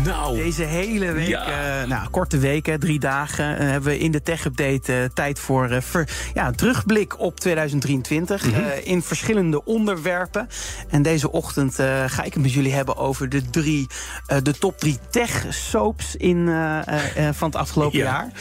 Nou, 0.04 0.36
Deze 0.38 0.64
hele 0.64 1.12
week, 1.12 1.28
Ja. 1.28 1.46
eh, 1.82 1.88
nou, 1.88 2.10
korte 2.10 2.38
weken, 2.38 2.80
drie 2.80 3.00
dagen, 3.00 3.58
eh, 3.58 3.66
hebben 3.70 3.90
we 3.92 4.00
in 4.00 4.12
de 4.12 4.22
tech-update 4.22 4.94
eh, 4.94 5.04
tijd 5.14 5.40
voor 5.40 5.70
eh, 5.70 5.82
ver- 5.82 6.10
ja, 6.34 6.48
een 6.48 6.56
terugblik 6.56 7.20
op 7.20 7.40
2023 7.40 8.46
Mhm. 8.46 8.56
eh, 8.60 8.88
in 8.88 9.02
verschillende 9.02 9.64
onderwerpen. 9.66 10.48
En 10.90 11.02
deze 11.02 11.32
ochtend 11.32 11.80
eh, 11.80 12.04
ga 12.08 12.24
ik 12.24 12.34
het 12.34 12.42
met 12.42 12.54
jullie 12.54 12.74
hebben 12.74 12.98
over 12.98 13.30
de, 13.30 13.50
drie, 13.50 13.88
eh, 14.28 14.38
de 14.44 14.58
top 14.58 14.80
drie 14.80 14.98
tech-soaps 15.10 16.16
in, 16.16 16.48
eh, 16.48 16.88
eh, 16.88 17.28
eh, 17.28 17.34
van 17.36 17.48
het 17.48 17.58
afgelopen 17.58 17.98
Ja. 17.98 18.04
jaar. 18.06 18.32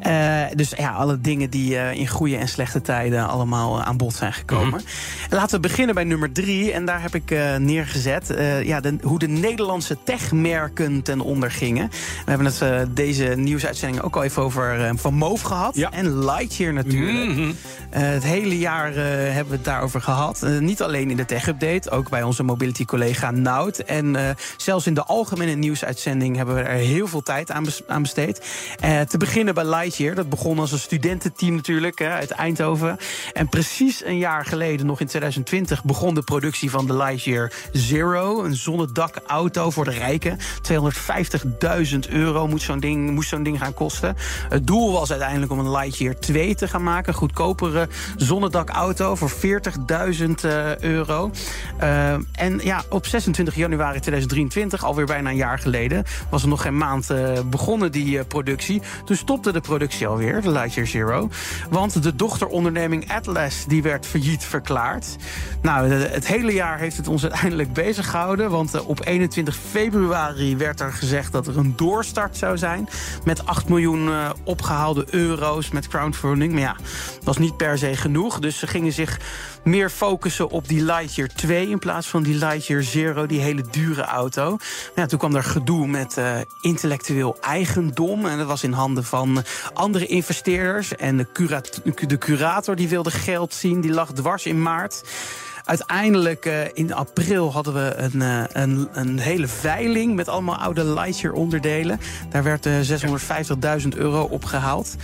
Eh, 0.00 0.42
dus 0.54 0.72
ja, 0.76 0.90
alle 0.90 1.20
dingen 1.20 1.50
die 1.50 1.76
eh, 1.76 1.98
in 1.98 2.08
goede 2.08 2.36
en 2.36 2.48
slechte 2.48 2.82
tijden 2.82 3.28
allemaal 3.28 3.78
eh, 3.78 3.86
aan 3.86 3.96
bod 3.96 4.14
zijn 4.14 4.32
gekomen. 4.32 4.82
Mhm. 5.28 5.34
Laten 5.34 5.54
we 5.54 5.68
beginnen 5.68 5.94
bij 5.94 6.04
nummer 6.04 6.32
drie. 6.32 6.72
En 6.72 6.84
daar 6.84 7.02
heb 7.02 7.14
ik 7.14 7.30
neergezet 7.58 8.34
ja, 8.62 8.80
de, 8.80 8.96
hoe 9.02 9.18
de 9.18 9.28
Nederlandse 9.28 9.96
techmerken 10.04 11.02
ten 11.02 11.20
onder 11.20 11.50
gingen. 11.50 11.88
We 12.24 12.30
hebben 12.30 12.46
het 12.46 12.96
deze 12.96 13.24
nieuwsuitzending 13.24 14.02
ook 14.02 14.16
al 14.16 14.22
even 14.22 14.42
over 14.42 14.92
Van 14.96 15.14
Moof 15.14 15.40
gehad. 15.40 15.76
Ja. 15.76 15.90
En 15.90 16.24
Lightyear 16.24 16.72
natuurlijk. 16.72 17.28
Mhm. 17.28 17.52
Het 17.90 18.22
hele 18.22 18.58
jaar 18.58 18.92
hebben 18.94 19.48
we 19.48 19.56
het 19.56 19.64
daarover 19.64 20.00
gehad. 20.00 20.42
Eh, 20.42 20.58
niet 20.58 20.82
alleen 20.82 21.10
in 21.10 21.16
de 21.16 21.24
tech-update, 21.24 21.90
ook 21.90 22.08
bij 22.10 22.22
onze 22.22 22.42
mobility-collega 22.42 23.30
Nout. 23.30 23.78
En 23.78 24.16
zelfs 24.56 24.86
in 24.86 24.94
de 24.94 25.04
algemene 25.04 25.54
nieuwsuitzending 25.54 26.36
hebben 26.36 26.54
we 26.54 26.60
er 26.60 26.78
heel 26.78 27.06
veel 27.06 27.22
tijd 27.22 27.50
aan, 27.50 27.64
bes- 27.64 27.82
aan 27.86 28.02
besteed. 28.02 28.40
Te 29.08 29.18
beginnen 29.18 29.54
bij 29.54 29.64
Lightyear. 29.64 29.94
Dat 29.96 30.28
begon 30.28 30.58
als 30.58 30.72
een 30.72 30.78
studententeam 30.78 31.54
natuurlijk 31.54 31.98
hè, 31.98 32.08
uit 32.08 32.30
Eindhoven. 32.30 32.96
En 33.32 33.48
precies 33.48 34.04
een 34.04 34.18
jaar 34.18 34.44
geleden, 34.44 34.86
nog 34.86 35.00
in 35.00 35.06
2020, 35.06 35.84
begon 35.84 36.14
de 36.14 36.22
productie 36.22 36.70
van 36.70 36.86
de 36.86 36.96
Lightyear 36.96 37.52
Zero. 37.72 38.44
Een 38.44 38.54
zonnedakauto 38.54 39.70
voor 39.70 39.84
de 39.84 39.90
rijken. 39.90 40.38
250.000 40.72 41.98
euro 42.08 42.46
moet 42.46 42.62
zo'n 42.62 42.80
ding, 42.80 43.10
moest 43.10 43.28
zo'n 43.28 43.42
ding 43.42 43.58
gaan 43.58 43.74
kosten. 43.74 44.16
Het 44.48 44.66
doel 44.66 44.92
was 44.92 45.10
uiteindelijk 45.10 45.52
om 45.52 45.58
een 45.58 45.70
Lightyear 45.70 46.18
2 46.18 46.54
te 46.54 46.68
gaan 46.68 46.82
maken. 46.82 47.08
Een 47.08 47.18
goedkopere 47.18 47.88
zonnedakauto 48.16 49.14
voor 49.14 49.30
40.000 49.30 49.36
eh, 50.42 50.78
euro. 50.78 51.30
Eh, 51.78 52.12
en 52.12 52.60
ja, 52.62 52.84
op 52.88 53.06
26 53.06 53.54
januari 53.54 54.00
2023, 54.00 54.84
alweer 54.84 55.06
bijna 55.06 55.30
een 55.30 55.36
jaar 55.36 55.58
geleden... 55.58 56.04
was 56.30 56.42
er 56.42 56.48
nog 56.48 56.62
geen 56.62 56.76
maand 56.76 57.10
eh, 57.10 57.40
begonnen, 57.50 57.92
die 57.92 58.24
productie. 58.24 58.82
Toen 59.04 59.16
stopte 59.16 59.52
de 59.52 59.60
productie 59.60 59.75
alweer, 60.06 60.42
de 60.42 60.50
Lightyear 60.50 60.86
Zero. 60.86 61.28
Want 61.70 62.02
de 62.02 62.16
dochteronderneming 62.16 63.12
Atlas 63.12 63.64
die 63.66 63.82
werd 63.82 64.06
failliet 64.06 64.44
verklaard. 64.44 65.16
Nou, 65.62 65.88
het 65.88 66.26
hele 66.26 66.52
jaar 66.52 66.78
heeft 66.78 66.96
het 66.96 67.08
ons 67.08 67.22
uiteindelijk 67.22 67.72
bezig 67.72 68.10
gehouden. 68.10 68.50
Want 68.50 68.74
eh, 68.74 68.88
op 68.88 69.06
21 69.06 69.56
februari 69.56 70.56
werd 70.56 70.80
er 70.80 70.92
gezegd 70.92 71.32
dat 71.32 71.46
er 71.46 71.58
een 71.58 71.76
doorstart 71.76 72.36
zou 72.36 72.58
zijn. 72.58 72.88
Met 73.24 73.46
8 73.46 73.68
miljoen 73.68 74.08
eh, 74.08 74.30
opgehaalde 74.44 75.06
euro's 75.10 75.70
met 75.70 75.88
crowdfunding. 75.88 76.52
Maar 76.52 76.60
ja, 76.60 76.76
dat 77.14 77.24
was 77.24 77.38
niet 77.38 77.56
per 77.56 77.78
se 77.78 77.96
genoeg. 77.96 78.38
Dus 78.38 78.58
ze 78.58 78.66
gingen 78.66 78.92
zich 78.92 79.18
meer 79.66 79.90
focussen 79.90 80.48
op 80.48 80.68
die 80.68 80.82
Lightyear 80.82 81.28
2 81.28 81.68
in 81.68 81.78
plaats 81.78 82.06
van 82.06 82.22
die 82.22 82.34
Lightyear 82.34 82.82
Zero, 82.82 83.26
die 83.26 83.40
hele 83.40 83.62
dure 83.70 84.02
auto. 84.02 84.50
Maar 84.50 84.90
ja, 84.94 85.06
toen 85.06 85.18
kwam 85.18 85.34
er 85.34 85.44
gedoe 85.44 85.86
met 85.86 86.16
eh, 86.16 86.38
intellectueel 86.60 87.36
eigendom. 87.40 88.26
En 88.26 88.38
dat 88.38 88.46
was 88.46 88.62
in 88.62 88.72
handen 88.72 89.04
van 89.04 89.44
andere 89.72 90.06
investeerders. 90.06 90.96
En 90.96 91.16
de 91.16 92.18
curator 92.18 92.76
die 92.76 92.88
wilde 92.88 93.10
geld 93.10 93.54
zien, 93.54 93.80
die 93.80 93.92
lag 93.92 94.12
dwars 94.12 94.46
in 94.46 94.62
maart. 94.62 95.02
Uiteindelijk 95.66 96.46
eh, 96.46 96.60
in 96.72 96.94
april 96.94 97.52
hadden 97.52 97.74
we 97.74 97.94
een, 97.96 98.22
eh, 98.22 98.42
een, 98.52 98.88
een 98.92 99.18
hele 99.18 99.48
veiling 99.48 100.14
met 100.14 100.28
allemaal 100.28 100.56
oude 100.56 100.84
Lightyear 100.84 101.34
onderdelen. 101.34 102.00
Daar 102.30 102.42
werd 102.42 102.66
eh 102.66 102.72
650.000 103.82 103.88
euro 103.96 104.22
opgehaald. 104.22 104.96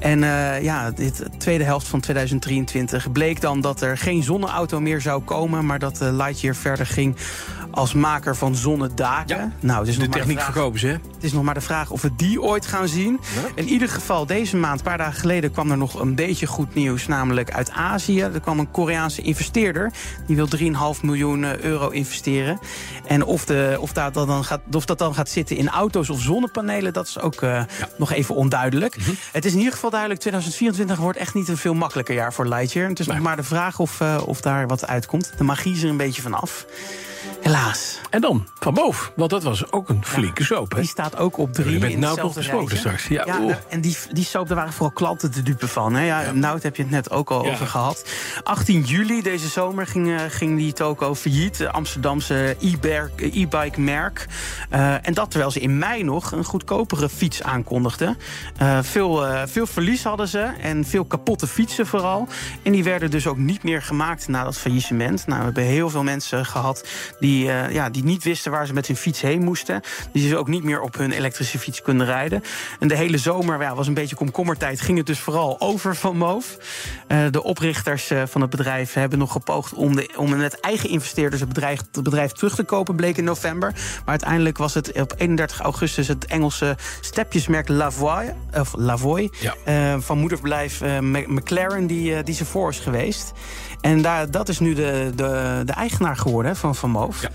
En 0.00 0.22
eh, 0.22 0.62
ja, 0.62 0.90
dit 0.90 1.24
tweede 1.38 1.64
helft 1.64 1.88
van 1.88 2.00
2023 2.00 3.12
bleek 3.12 3.40
dan 3.40 3.60
dat 3.60 3.80
er 3.80 3.98
geen 3.98 4.22
zonneauto 4.22 4.80
meer 4.80 5.00
zou 5.00 5.22
komen, 5.22 5.66
maar 5.66 5.78
dat 5.78 6.00
eh, 6.00 6.12
Lightyear 6.12 6.54
verder 6.54 6.86
ging 6.86 7.16
als 7.70 7.92
maker 7.92 8.36
van 8.36 8.54
zonnedaken. 8.54 9.36
Ja, 9.36 9.52
nou, 9.60 9.78
het 9.78 9.88
is 9.88 9.98
de 9.98 10.04
nog 10.04 10.14
techniek 10.14 10.40
verkopen 10.40 10.80
ze, 10.80 10.86
hè? 10.86 10.92
het 10.92 11.24
is 11.24 11.32
nog 11.32 11.42
maar 11.42 11.54
de 11.54 11.60
vraag 11.60 11.90
of 11.90 12.02
we 12.02 12.10
die 12.16 12.42
ooit 12.42 12.66
gaan 12.66 12.88
zien. 12.88 13.20
In 13.54 13.68
ieder 13.68 13.88
geval, 13.88 14.26
deze 14.26 14.56
maand, 14.56 14.78
een 14.78 14.84
paar 14.84 14.98
dagen 14.98 15.20
geleden, 15.20 15.50
kwam 15.50 15.70
er 15.70 15.76
nog 15.76 16.00
een 16.00 16.14
beetje 16.14 16.46
goed 16.46 16.74
nieuws. 16.74 17.06
Namelijk 17.06 17.52
uit 17.52 17.70
Azië. 17.70 18.20
Er 18.20 18.40
kwam 18.40 18.58
een 18.58 18.70
Koreaanse 18.70 19.22
investeerder. 19.22 19.92
Die 20.26 20.36
wil 20.36 20.48
3,5 20.56 21.00
miljoen 21.02 21.44
eh, 21.44 21.58
euro 21.58 21.88
investeren. 21.88 22.58
En 23.06 23.24
of, 23.24 23.44
de, 23.44 23.76
of, 23.80 23.92
dat, 23.92 24.14
dan 24.14 24.44
gaat, 24.44 24.60
of 24.72 24.84
dat 24.84 24.98
dan 24.98 25.14
gaat 25.14 25.28
zitten 25.28 25.56
in 25.56 25.68
auto's 25.68 26.10
of 26.10 26.20
zonnepanelen, 26.20 26.92
dat 26.92 27.06
is 27.06 27.18
ook 27.18 27.42
eh, 27.42 27.62
nog 27.98 28.12
even 28.12 28.34
onduidelijk. 28.34 28.96
Het 29.32 29.44
is 29.44 29.52
in 29.52 29.58
ieder 29.58 29.72
geval 29.72 29.90
duidelijk, 29.90 30.20
2024 30.20 30.98
wordt 30.98 31.18
echt 31.18 31.34
niet 31.34 31.48
een 31.48 31.56
veel 31.56 31.74
makkelijker 31.74 32.14
jaar 32.14 32.32
voor 32.32 32.48
Lightyear. 32.48 32.88
Het 32.88 32.98
is 32.98 33.06
nog 33.06 33.18
maar 33.18 33.36
de 33.36 33.42
vraag 33.42 33.78
of, 33.78 34.00
eh, 34.00 34.22
of 34.26 34.40
daar 34.40 34.66
wat 34.66 34.86
uitkomt. 34.86 35.32
De 35.36 35.44
magie 35.44 35.72
is 35.72 35.82
er 35.82 35.88
een 35.88 35.96
beetje 35.96 36.22
vanaf. 36.22 36.66
Helaas. 37.40 38.00
En 38.10 38.20
dan 38.20 38.46
Van 38.58 38.72
Moof, 38.74 39.12
want 39.16 39.30
dat 39.30 39.42
was 39.42 39.72
ook 39.72 39.88
een 39.88 40.04
flinke 40.04 40.44
soap, 40.44 40.72
hè? 40.72 40.78
Die 40.80 40.88
staat 40.88 41.16
ook 41.16 41.38
op 41.38 41.52
drie. 41.52 41.72
Je 41.72 41.78
bent 41.78 41.96
nog 41.98 42.10
hetzelfde 42.10 42.40
gesproken 42.40 42.76
straks. 42.76 43.06
Ja, 43.08 43.24
Ja, 43.26 43.58
en 43.68 43.80
die, 43.80 43.96
die 44.12 44.24
soap, 44.24 44.48
daar 44.48 44.56
waren 44.56 44.72
vooral 44.72 44.90
klanten 44.94 45.30
te 45.30 45.42
dupe 45.42 45.68
van. 45.68 45.94
Hè? 45.94 46.04
Ja, 46.04 46.32
Nout 46.32 46.62
heb 46.62 46.76
je 46.76 46.82
het 46.82 46.90
net 46.90 47.10
ook 47.10 47.30
al 47.30 47.46
over 47.50 47.66
gehad. 47.66 48.04
18 48.42 48.82
juli 48.82 49.22
deze 49.22 49.48
zomer 49.48 49.86
ging, 49.86 50.08
eh, 50.18 50.20
ging 50.28 50.58
die 50.58 50.72
toko 50.72 51.14
failliet. 51.14 51.56
De 51.56 51.70
Amsterdamse 51.70 52.56
e-ber- 52.60 53.10
e-bike 53.16 53.80
merk. 53.80 54.26
Eh, 54.70 55.06
en 55.06 55.14
dat 55.14 55.30
terwijl 55.30 55.50
ze 55.50 55.60
in 55.60 55.78
mei 55.78 56.02
nog 56.02 56.32
een 56.32 56.44
goedkopere 56.44 57.08
fiets 57.08 57.42
aankondigden. 57.42 58.18
Eh, 58.56 58.78
veel, 58.82 59.26
eh, 59.26 59.42
veel 59.46 59.66
verlies 59.66 60.02
hadden 60.04 60.28
ze 60.28 60.40
en 60.60 60.84
veel 60.84 61.04
kapotte 61.04 61.46
fietsen 61.46 61.86
vooral. 61.86 62.28
En 62.62 62.72
die 62.72 62.84
werden 62.84 63.10
dus 63.10 63.26
ook 63.26 63.36
niet 63.38 63.62
meer 63.62 63.82
gemaakt 63.82 64.28
na 64.28 64.44
dat 64.44 64.58
faillissement. 64.58 65.26
Nou, 65.26 65.38
we 65.38 65.44
hebben 65.44 65.64
heel 65.64 65.90
veel 65.90 66.02
mensen 66.02 66.46
gehad 66.46 66.84
die, 67.20 67.28
eh, 67.38 67.70
ja, 67.72 67.90
die 67.90 68.04
niet 68.04 68.24
wisten 68.24 68.50
waar 68.50 68.66
ze 68.66 68.72
met 68.72 68.86
hun 68.86 68.96
fiets 68.96 69.20
heen 69.20 69.42
moesten. 69.42 69.80
Die 70.12 70.28
ze 70.28 70.36
ook 70.36 70.48
niet 70.48 70.64
meer 70.64 70.80
op 70.80 70.96
hun 70.96 71.12
elektrische 71.12 71.58
fiets 71.58 71.82
konden 71.82 72.06
rijden. 72.06 72.42
En 72.80 72.88
de 72.88 72.96
hele 72.96 73.18
zomer 73.18 73.60
ja, 73.60 73.74
was 73.74 73.86
een 73.86 73.94
beetje 73.94 74.16
komkommertijd. 74.16 74.80
Ging 74.80 74.98
het 74.98 75.06
dus 75.06 75.18
vooral 75.20 75.60
over 75.60 75.96
Van 75.96 76.16
Moof. 76.16 76.56
Eh, 77.06 77.18
de 77.30 77.42
oprichters 77.42 78.10
eh, 78.10 78.22
van 78.26 78.40
het 78.40 78.50
bedrijf 78.50 78.92
hebben 78.92 79.18
nog 79.18 79.32
gepoogd 79.32 79.72
om, 79.74 79.96
de, 79.96 80.08
om 80.16 80.36
met 80.36 80.60
eigen 80.60 80.88
investeerders 80.90 81.40
het 81.40 81.48
bedrijf, 81.52 81.80
het 81.92 82.02
bedrijf 82.02 82.32
terug 82.32 82.54
te 82.54 82.62
kopen, 82.64 82.96
bleek 82.96 83.16
in 83.16 83.24
november. 83.24 83.72
Maar 83.72 84.02
uiteindelijk 84.04 84.58
was 84.58 84.74
het 84.74 85.00
op 85.00 85.14
31 85.16 85.60
augustus 85.60 86.08
het 86.08 86.26
Engelse 86.26 86.76
stepjesmerk 87.00 87.68
Lavoie, 87.68 88.34
of 88.58 88.74
Lavoie 88.76 89.30
Ja. 89.40 90.00
van 90.00 90.18
moederbedrijf 90.18 90.80
Mc- 91.00 91.26
McLaren 91.28 91.86
die, 91.86 92.22
die 92.22 92.34
ze 92.34 92.44
voor 92.44 92.70
is 92.70 92.78
geweest. 92.78 93.32
En 93.80 94.02
daar, 94.02 94.30
dat 94.30 94.48
is 94.48 94.58
nu 94.58 94.74
de, 94.74 95.12
de, 95.14 95.62
de 95.64 95.72
eigenaar 95.72 96.16
geworden 96.16 96.56
van 96.56 96.74
Van 96.74 96.90
Moof. 96.90 97.22
Ja. 97.22 97.30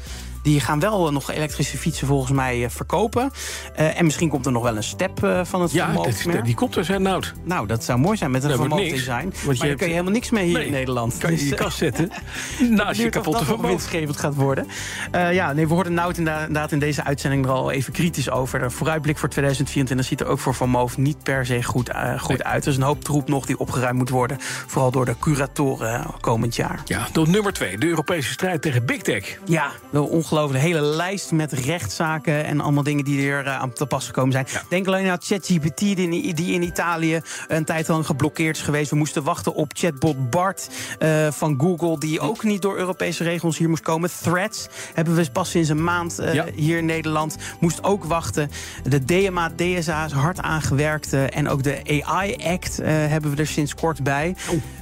Die 0.46 0.60
gaan 0.60 0.80
wel 0.80 1.12
nog 1.12 1.32
elektrische 1.32 1.78
fietsen 1.78 2.08
volgens 2.08 2.32
mij 2.32 2.64
eh, 2.64 2.70
verkopen. 2.70 3.32
Eh, 3.75 4.00
en 4.00 4.06
misschien 4.06 4.30
komt 4.30 4.46
er 4.46 4.52
nog 4.52 4.64
wel 4.64 4.75
een 4.75 4.84
step 4.84 5.24
eh, 5.24 5.40
van 5.44 5.62
het 5.62 5.72
Ja, 5.72 5.88
merk. 6.25 6.46
die 6.46 6.56
komt 6.56 6.75
er, 6.75 6.86
zijn 6.86 7.02
Nout. 7.02 7.34
Nou, 7.44 7.68
dat 7.68 7.84
zou 7.84 8.00
mooi 8.00 8.18
zijn 8.18 8.32
met 8.32 8.44
een 8.44 8.50
Dat 8.50 8.58
Van 8.58 8.68
wordt 8.68 8.82
Moof 8.84 8.92
niks, 8.94 9.06
design. 9.06 9.24
want 9.24 9.36
je 9.42 9.46
maar 9.48 9.56
daar 9.58 9.68
hebt- 9.68 9.78
kun 9.78 9.88
je 9.88 9.94
helemaal 9.94 10.14
niks 10.14 10.30
mee 10.30 10.46
hier 10.46 10.54
Nee, 10.58 10.66
in 10.66 10.72
Nederland. 10.72 11.18
Kan 11.18 11.32
je 11.32 11.36
in 11.38 11.42
Dus, 11.42 11.50
je 11.50 11.56
kast 11.64 11.78
zetten. 11.78 12.10
Naast 12.70 13.02
je 13.02 13.10
kapotte 13.10 13.46
wel 13.46 13.62
winstgevend 13.62 14.18
gaat 14.18 14.36
worden. 14.36 14.68
Ja, 15.12 15.54
nee, 15.54 15.68
we 15.68 15.74
hoorden 15.74 15.94
Nout 15.94 16.18
inderdaad 16.18 16.72
in 16.72 16.80
deze 16.80 17.04
uitzending 17.04 17.46
er 17.46 17.52
al 17.52 17.72
even 17.72 17.94
kritisch 17.94 18.30
over. 18.30 18.60
De 18.60 18.70
vooruitblik 18.70 19.18
voor 19.18 19.30
2024 19.30 20.06
ziet 20.08 20.20
er 20.22 20.28
ook 20.28 20.40
voor 20.40 20.54
Van 20.54 20.70
Moof 20.70 20.98
niet 20.98 21.24
per 21.24 21.46
se 21.46 21.64
goed, 21.64 21.90
eh, 21.90 22.20
goed 22.20 22.44
uit. 22.44 22.66
Er 22.66 22.72
is 22.72 22.78
een 22.78 22.84
hoop 22.84 23.04
troep 23.04 23.28
nog 23.28 23.46
die 23.46 23.60
opgeruimd 23.60 23.98
moet 23.98 24.10
worden. 24.10 24.38
Vooral 24.68 24.92
door 24.92 25.06
de 25.06 25.16
curatoren 25.20 26.06
komend 26.20 26.56
jaar. 26.56 26.82
Ja, 26.86 27.08
dan 27.12 27.32
nummer 27.32 27.54
twee. 27.54 27.78
De 27.78 27.88
Europese 27.88 28.32
strijd 28.32 28.62
tegen 28.62 28.86
Big 28.86 29.02
Tech. 29.02 29.38
Ja, 29.46 29.72
wel 29.90 30.04
ongelooflijk. 30.06 30.34
Een 30.44 30.54
hele 30.56 30.82
lijst 30.82 31.32
met 31.32 31.51
rechtszaken 31.51 32.46
en 32.46 32.60
allemaal 32.62 32.84
dingen 32.84 33.04
die 33.06 33.30
er 33.30 33.46
eh, 33.46 33.60
aan 33.60 33.74
te 33.74 33.86
pas 33.86 34.06
gekomen 34.06 34.32
zijn. 34.32 34.48
Denk 34.70 34.88
alleen 34.88 35.10
aan 35.10 35.18
ChatGPT, 35.22 35.77
die, 35.80 35.96
in- 35.96 36.36
die 36.36 36.54
in 36.54 36.62
Italië 36.63 37.22
een 37.48 37.65
tijd 37.65 37.88
lang 37.88 38.06
geblokkeerd 38.06 38.56
is 38.58 38.62
geweest. 38.62 38.89
We 38.89 38.96
moesten 38.96 39.24
wachten 39.24 39.54
op 39.54 39.72
chatbot 39.74 40.30
Bart 40.30 40.70
eh, 41.00 41.32
van 41.32 41.60
Google, 41.60 42.00
die 42.00 42.20
ook 42.20 42.44
niet 42.44 42.62
door 42.62 42.77
Europese 42.77 43.24
regels 43.24 43.58
hier 43.58 43.70
moest 43.70 43.84
komen. 43.84 44.10
Threads 44.22 44.68
hebben 44.94 45.15
we 45.15 45.32
pas 45.32 45.50
sinds 45.50 45.70
een 45.70 45.84
maand 45.84 46.20
eh, 46.20 46.34
Ja. 46.34 46.46
hier 46.56 46.77
in 46.77 46.86
Nederland. 46.86 47.38
Moest 47.60 47.84
ook 47.84 48.04
wachten. 48.04 48.50
De 48.84 49.06
DMA, 49.06 49.51
DSA 49.56 50.06
is 50.06 50.12
hard 50.12 50.42
aangewerkt. 50.42 51.13
en 51.13 51.50
ook 51.50 51.63
de 51.63 52.01
AI 52.04 52.36
Act 52.44 52.77
hebben 52.84 53.32
we 53.32 53.38
er 53.38 53.48
sinds 53.48 53.75
kort 53.75 54.04
bij. 54.04 54.36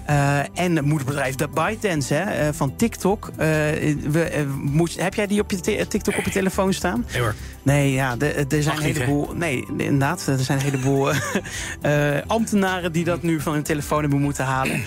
Uh, 0.09 0.39
en 0.53 0.75
het 0.75 0.85
moederbedrijf 0.85 1.35
de 1.35 1.47
ByteDance 1.47 2.13
hè, 2.13 2.53
van 2.53 2.75
TikTok. 2.75 3.29
We, 3.35 4.45
moet, 4.61 4.99
heb 5.01 5.13
jij 5.13 5.27
die 5.27 5.39
op 5.43 5.51
je 5.51 5.87
TikTok 5.87 6.17
op 6.17 6.23
je 6.25 6.31
telefoon 6.31 6.73
staan? 6.73 7.05
Nee, 7.63 7.91
ja, 7.91 8.15
er 8.19 8.63
zijn 8.63 8.77
een 8.77 8.83
heleboel. 8.83 9.29
Nee, 9.33 9.65
inderdaad. 9.77 10.27
Er 10.27 10.39
zijn 10.39 10.57
een 10.57 10.63
heleboel 10.63 11.11
ambtenaren 12.37 12.91
die 12.91 13.03
dat 13.03 13.21
nu 13.21 13.41
van 13.41 13.53
hun 13.53 13.63
telefoon 13.63 14.01
hebben 14.01 14.21
moeten 14.21 14.45
halen. 14.45 14.83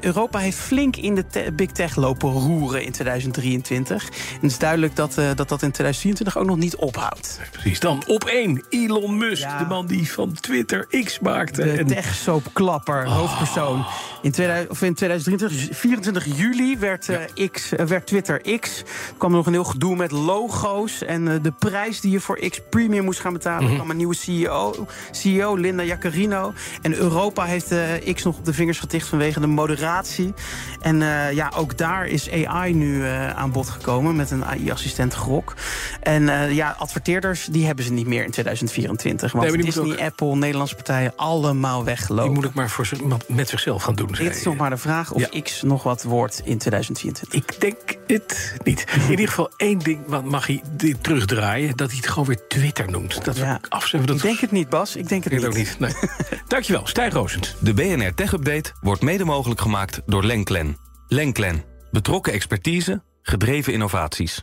Europa 0.00 0.38
heeft 0.38 0.58
flink 0.58 0.96
in 0.96 1.14
de 1.14 1.52
big 1.52 1.70
tech 1.70 1.96
lopen 1.96 2.30
roeren 2.30 2.84
in 2.84 2.92
2023. 2.92 4.08
En 4.08 4.14
het 4.40 4.50
is 4.50 4.58
duidelijk 4.58 4.96
dat 4.96 5.14
dat, 5.14 5.48
dat 5.48 5.62
in 5.62 5.70
2024 5.70 6.38
ook 6.38 6.46
nog 6.46 6.56
niet 6.56 6.76
ophoudt. 6.76 7.40
Precies. 7.50 7.80
Dan 7.80 8.02
op 8.06 8.24
één 8.24 8.64
Elon 8.68 9.16
Musk, 9.16 9.42
ja. 9.42 9.58
de 9.58 9.64
man 9.64 9.86
die 9.86 10.12
van 10.12 10.32
Twitter 10.32 10.86
X 11.04 11.18
maakte. 11.18 11.62
De 11.62 11.70
en... 11.70 11.86
tech-soapklapper, 11.86 13.06
oh. 13.06 13.16
hoofdpersoon. 13.16 13.84
In, 14.22 14.30
2000, 14.30 14.70
of 14.70 14.82
in 14.82 14.94
2023, 14.94 15.76
24 15.78 16.36
juli, 16.36 16.78
werd, 16.78 17.06
ja. 17.06 17.48
X, 17.50 17.72
werd 17.86 18.06
Twitter 18.06 18.58
X. 18.60 18.78
Er 18.80 19.14
kwam 19.18 19.30
nog 19.30 19.46
een 19.46 19.52
heel 19.52 19.64
gedoe 19.64 19.96
met 19.96 20.10
logo's. 20.10 21.04
En 21.04 21.26
uh, 21.26 21.34
de 21.42 21.52
prijs 21.52 22.00
die 22.00 22.15
je 22.16 22.22
voor 22.22 22.38
X 22.48 22.60
Premium 22.70 23.04
moest 23.04 23.20
gaan 23.20 23.32
betalen. 23.32 23.62
Mm 23.62 23.66
-hmm. 23.66 23.76
kwam 23.76 23.90
een 23.90 23.96
nieuwe 23.96 24.14
CEO, 24.14 24.86
CEO 25.10 25.54
Linda 25.56 25.82
Jaccarino. 25.82 26.52
En 26.82 26.94
Europa 26.94 27.44
heeft 27.44 27.72
uh, 27.72 28.14
X 28.14 28.22
nog 28.22 28.38
op 28.38 28.44
de 28.44 28.52
vingers 28.52 28.78
geticht 28.78 29.08
vanwege 29.08 29.40
de 29.40 29.46
moderatie. 29.46 30.34
En 30.80 31.00
uh, 31.00 31.32
ja, 31.32 31.52
ook 31.56 31.78
daar 31.78 32.06
is 32.06 32.30
AI 32.30 32.74
nu 32.74 33.04
aan 33.34 33.52
bod 33.52 33.68
gekomen 33.68 34.16
met 34.16 34.30
een 34.30 34.44
AI-assistent 34.44 35.14
Grok. 35.14 35.54
En 36.00 36.54
ja, 36.54 36.76
adverteerders 36.78 37.44
die 37.44 37.66
hebben 37.66 37.84
ze 37.84 37.92
niet 37.92 38.06
meer 38.06 38.24
in 38.24 38.30
2024. 38.30 39.32
Want 39.32 39.50
nee, 39.50 39.62
Disney, 39.62 39.92
ook... 39.92 40.00
Apple, 40.00 40.36
Nederlandse 40.36 40.74
partijen 40.74 41.12
allemaal 41.16 41.84
weggelopen. 41.84 42.32
Die 42.32 42.34
moet 42.34 42.50
ik 42.50 42.54
maar 42.54 42.70
voor 42.70 42.86
met 43.26 43.48
zichzelf 43.48 43.82
gaan 43.82 43.94
doen. 43.94 44.08
Het 44.10 44.36
is 44.36 44.42
nog 44.42 44.56
maar 44.56 44.70
de 44.70 44.76
vraag 44.76 45.12
of 45.12 45.32
ja. 45.32 45.40
X 45.40 45.62
nog 45.62 45.82
wat 45.82 46.02
wordt 46.02 46.42
in 46.44 46.58
2024. 46.58 47.32
Ik 47.32 47.60
denk 47.60 47.76
het 48.06 48.56
niet. 48.64 48.84
In 49.04 49.10
ieder 49.10 49.28
geval 49.28 49.50
één 49.56 49.78
ding 49.78 50.00
wat 50.06 50.24
mag 50.24 50.46
hij 50.46 50.62
terugdraaien: 51.00 51.76
dat 51.76 51.90
hij 51.90 52.00
gewoon 52.08 52.28
weer 52.28 52.46
Twitter 52.48 52.90
noemt. 52.90 53.24
Dat 53.24 53.36
ja. 53.36 53.60
afzetten. 53.68 54.06
Dat 54.06 54.16
ik 54.16 54.22
denk 54.22 54.38
het 54.38 54.50
niet, 54.50 54.68
Bas. 54.68 54.96
Ik 54.96 55.08
denk 55.08 55.24
het 55.24 55.32
ik 55.32 55.38
niet. 55.38 55.48
ook 55.48 55.54
niet. 55.54 55.76
Nee. 55.78 55.92
Dankjewel, 56.48 56.86
Stijn 56.86 57.10
Roosend. 57.10 57.56
De 57.60 57.74
BNR 57.74 58.14
Tech 58.14 58.32
Update 58.32 58.72
wordt 58.80 59.02
mede 59.02 59.24
mogelijk 59.24 59.60
gemaakt 59.60 60.00
door 60.06 60.24
Lenklen. 60.24 60.76
Lenklen. 61.08 61.64
Betrokken 61.90 62.32
expertise, 62.32 63.02
gedreven 63.22 63.72
innovaties. 63.72 64.42